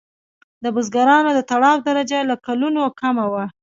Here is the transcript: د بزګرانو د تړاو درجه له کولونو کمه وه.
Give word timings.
د 0.63 0.65
بزګرانو 0.75 1.29
د 1.33 1.39
تړاو 1.49 1.83
درجه 1.87 2.19
له 2.29 2.35
کولونو 2.45 2.81
کمه 2.99 3.25
وه. 3.31 3.45